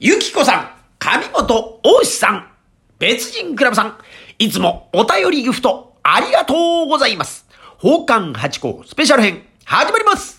[0.00, 0.70] ゆきこさん、
[1.00, 2.46] 上本大志さん、
[3.00, 3.98] 別人クラブさん、
[4.38, 7.48] いつもお便りギフトありがとうございます。
[7.82, 10.36] 宝冠八甲スペシャル編、始まります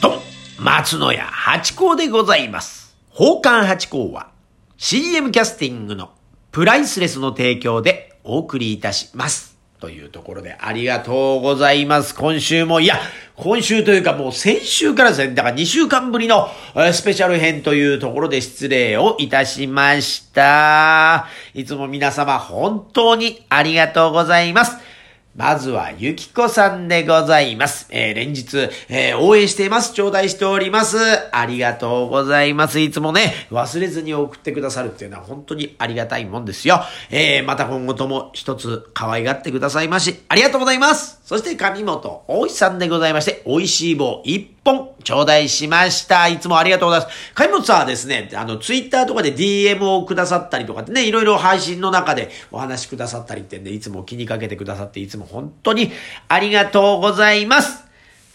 [0.00, 0.22] どうも、
[0.56, 2.96] 松野屋八甲でございます。
[3.12, 4.30] 宝冠八甲は
[4.78, 6.12] CM キャスティングの
[6.50, 9.47] プライスレスの提供でお送りいたします。
[9.80, 12.14] というところでありがとうございます。
[12.14, 12.96] 今週も、いや、
[13.36, 16.48] 今週というかもう先週からですね、だから2週間ぶりの
[16.92, 21.26] スペシャル編というところで失礼をいたしました。
[21.54, 24.87] いつも皆様本当にありがとうございます。
[25.36, 27.86] まずは、ゆきこさんでございます。
[27.90, 29.92] えー、連日、えー、応援しています。
[29.92, 30.96] 頂戴しております。
[31.30, 32.80] ありがとうございます。
[32.80, 36.80] いつもね、忘れずに送ってくださるっていうのは本当にありがたいもんですよ。
[37.10, 41.20] えー、また今後とも一つ可愛がってくださいまし、ありがとうございます。
[41.24, 46.28] そして、上本大石さんでございまして、美味しい棒一本、頂戴しました。
[46.28, 47.32] いつもありがとうございます。
[47.34, 55.90] 上本さんはですね、あの、ツイッターとかで DM をくださったりとかってね、いろいろ配信の中でお話くださったりってんで、いつも気にかけてくださって、いつも本当に
[56.28, 57.87] ありがとうございます。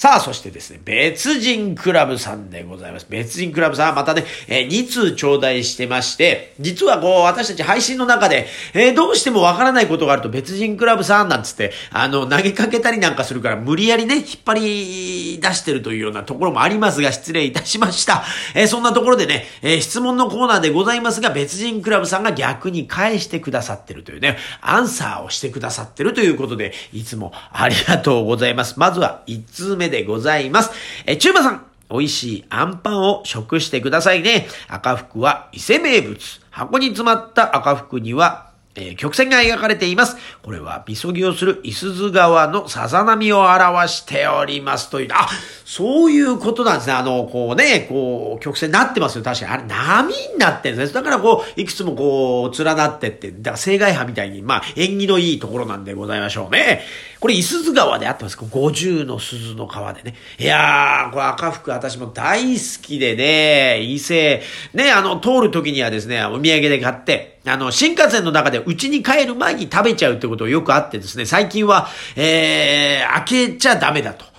[0.00, 3.06] さあ、そしてですね、別人クラブさんでございます。
[3.10, 18.24] 別人クラブさんはまたね、えー、2通頂戴してまして、実はこう、私たち配信の中で、えー、どうしてもわからないことがあると別人クラブさんなんつって、あの、投げかけたりなんかするから、無理やりね、引っ張り出してるというようなところもありますが、失礼いたしました。
[18.54, 28.80] えー、そんなところでね、えー、質問のコーナーでございますが、別人クラブさんが逆に返してくださってるというね、アンサーをしてくださってるということで、いつもありがとうございます。
[28.80, 30.70] まずは、1通目でございます。
[31.06, 34.46] え、チューバさん、美味しいアンパンを食してくださいね。
[34.68, 36.18] 赤福は伊勢名物。
[36.50, 40.16] 箱に詰まった赤福にはえー、曲線が描かれています。
[40.42, 45.28] これは、みそぎをする伊豆川のさざ波を表しておりますという、あ、
[45.64, 46.92] そういうことなんですね。
[46.92, 49.24] あの、こうね、こう、曲線になってますよ。
[49.24, 49.52] 確かに。
[49.52, 50.94] あれ、波になってるんですね。
[50.94, 56.82] だからこう、いくつもこう、連なってって、だから青外波みたいに、まあ、縁起のいいところなんでございましょうね。
[57.20, 58.38] これ、伊豆川であってます。
[58.38, 60.14] 五十の鈴の川でね。
[60.38, 64.42] いやー、これ赤福私も大好きでね、伊勢、
[64.72, 74.29] ね、あの、通る時にはですね、お土産で買って、あの、新幹線の中で家に帰る前に食べちゃうってことよくあってですね、最近は、えー、開けちゃダメだと。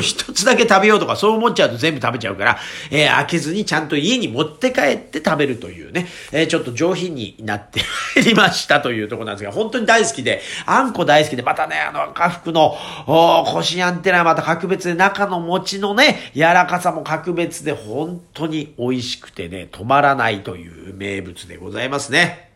[0.00, 2.58] 一つだけ食べようとかそう思っちゃうと全部食べちゃうから、
[2.90, 7.80] えー、開けずにちゃんと家に持って帰って食べるというね、えー、ちょっと上品になって
[8.16, 12.76] まいりましたというところなんですが、本当に大好きで、あんこ大好きで、またね、あの、赤福の、
[13.06, 22.53] おこしあんってのはまた格別で、中の餅のね、柔らかさも格別で、本当に美味しくてね、止まらないという名物でございますね。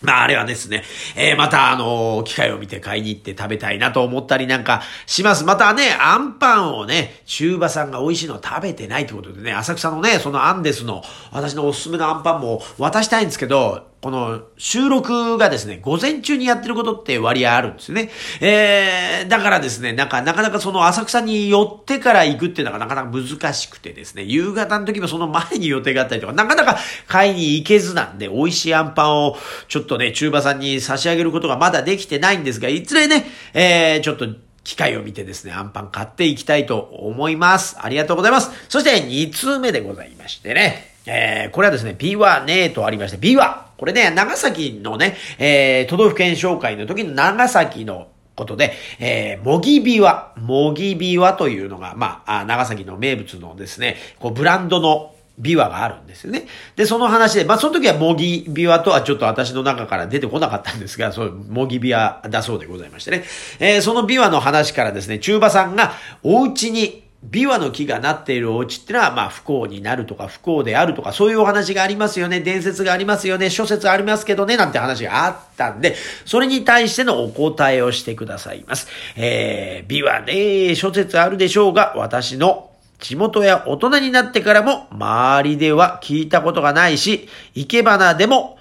[0.00, 0.84] まあ、あれはですね、
[1.16, 5.44] えー、また、あのー、機会を見て買いに行って食べたいなと思ったりなんかします。
[5.44, 18.10] またね、アンパンをね、中馬さんが美味しいの食べてないってことでね、浅草のね、そのアンデスの、私のおすすめのアンパンも渡したいんですけど、この収録がですね、午前中にやってることって割合あるんですよね。
[18.40, 26.78] えー、だからですね、なんか、なかなかその浅草に寄ってから行くっていうのがなかなか難しくてですね、夕方の時もその前に予定があったりとか、なかなか
[27.08, 29.36] 買いに行けずなんで、美味しいアンパンを
[29.66, 34.28] ちょっとね、中馬さんに差し上げることがまだできてないんですが、いずれね、えー、ちょっと
[34.62, 37.78] 機会を見てですね、アンパン買っていきたいと思います。
[37.80, 38.52] ありがとうございます。
[38.68, 43.68] そして2通目でございましてね、えー、これはですね、ビワネとありまして、ビワ。
[43.78, 56.46] これね、長崎のね、えー、都道府県紹介の時の長崎のことで、えー、もぎびわ、もぎびわというのが、まあ、長崎の名物のですね、こう、ブランドのビワがあるんですよね。
[56.76, 63.24] で、その話で、まあ、その時はもぎビワとはちょっと私の中から出てこなかったんですが、そう、もぎビワだそうでございましてね。
[63.60, 65.92] えー、そのビワの話からですね、中馬さんが
[66.22, 78.86] お家にビワの木がなっているお家ってのは、まあ不幸になるとか不幸であるとか、そういうお話がありますよね、伝説がありますよね、諸説ありますけどね、なんて話があったんで、それに対してのお答えをしてくださいます。
[79.16, 82.70] えー、ビワね、諸説あるでしょうが、私の
[83.00, 88.58] 地元や大人になってからも、周りでは聞いたことがないし、生け花でも、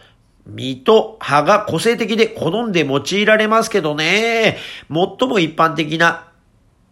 [0.48, 4.58] 実と葉が個性的で好んで用いられますけどね。
[4.90, 6.28] 最も一般的な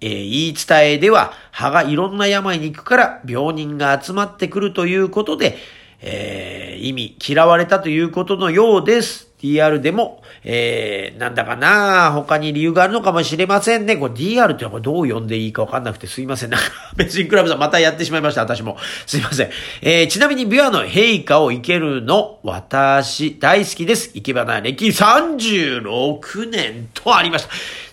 [0.02, 5.58] えー、言い伝えでは、歯がいろんな病に行くから病人が集まってくるということで、
[6.02, 9.26] えー、意味、嫌われたということのようです。
[9.42, 13.98] DR でも、えー、なんだかな他に理由があるのかもしれませんね。
[13.98, 16.50] これ DR ってこれどう呼んでいいかわかんなくてすいません。
[16.50, 16.66] なんか、
[16.96, 18.42] 別にクラブさんまたやってしまいました。
[18.42, 18.78] 私も。
[19.06, 19.50] すいません。
[19.82, 24.12] えー、ちなみにビワの陛下を生けるの、私、大好きです。
[24.14, 27.50] 生け花歴36年とありました。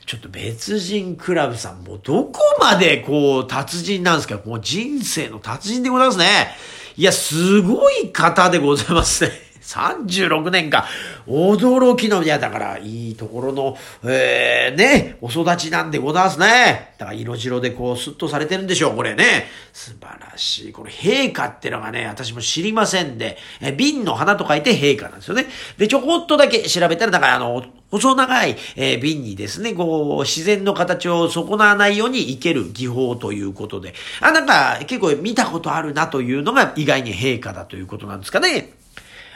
[0.06, 6.48] ちょっと別人クラブさんもうどこまでこう達人なんですかもう人生の達人でございますね。
[6.96, 9.51] いや、すごい方でございますね。
[9.62, 10.86] 36年か。
[11.26, 16.94] 驚きの、いや、だから、いいところの、えー、ね、お育ちなんでございますね。
[16.98, 19.46] だから、色白でこう、スッとされてるんでしょう、これね。
[19.72, 20.72] 素晴らしい。
[20.72, 25.46] この陛下ってのがね、私も知りませんで、え瓶の花と書いて陛下なんですよね。
[25.78, 38.81] で、ちょこっとだけ調べたら、だから、あの、細長い、えー、瓶にですね、こう、自然の形を損なわないように生ける技法ということで、あ、なんか、結構見たことあるなというのが意外に陛下だということなんですかね。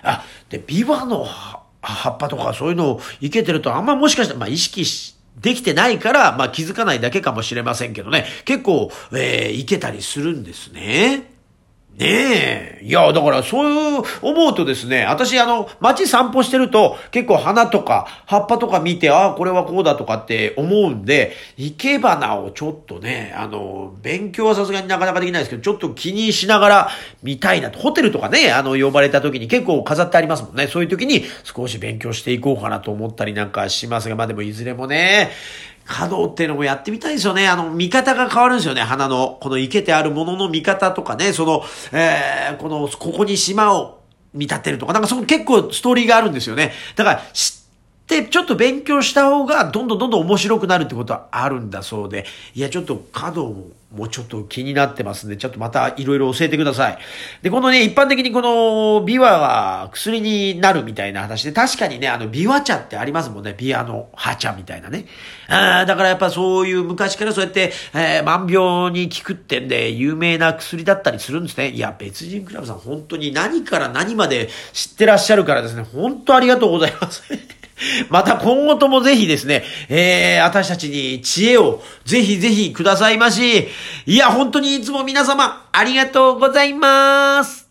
[0.06, 8.24] あ、で、ビワの葉っぱとかそういうのをいけてるとあんまもしかしたら、まあ意識し、できてないから、まあ気づかないだけかもしれませんけどね。
[8.44, 11.35] 結構、えー、いけたりするんですね。
[11.96, 12.80] ねえ。
[12.82, 26.88] いや、だからそういう思うとですね、私あの、街散歩してると結構花とか葉っぱとか見て、ああ、これはこうだとかって思うんで、生け花をちょっとね、あの、勉強はさすがになかなかできないですけど、ちょっと気にしながら
[27.22, 27.78] 見たいなと。
[27.78, 30.66] ホテルとかね、あの、呼ばれた時に結構飾ってありますもんね。
[30.66, 35.30] そういう時に少し勉強していこうかなと思ったりなんかしますが、まあでもいずれもね、
[35.86, 37.48] 華道っていうのもやってみたいですよね。
[37.48, 38.82] あの、見方が変わるんですよね。
[38.82, 41.62] 花の、この生けてあるものの見方とかね、その、
[41.92, 44.00] えー、この、ここに島を
[44.34, 46.72] 見立てるとか、なんかその結構ストーリーがあるんですよね。
[46.96, 47.65] だから、知
[48.06, 52.24] ってちょっと勉強した方が、どんどんどんどん面白くなるってことはあるんだそうで、
[52.54, 56.98] いや、ちょっと華道も、もうちょっと気になってますんで、ちょっとまたいろいろ教えてください。
[57.42, 63.54] で、このね、一般的にこの、ビワが薬になるみたいな話で、確かにね、あの、ビワ茶ってありますもんね。
[63.56, 65.06] ビワの葉茶みたいなね。
[65.48, 71.70] あだからやっぱそういう昔からそうやって、えー、万病に効くってんで、有名な薬だったりするんですね。
[71.70, 77.22] いや、別人クラブさん、本当に何から何まで知ってらっしゃるからですね、本当ありがとうございます。
[78.08, 83.68] また今後ともぜひですね、えー、私たちに知恵をぜひぜひくださいまし。
[84.06, 87.65] いや、本当にいつも皆様ありがとうございます。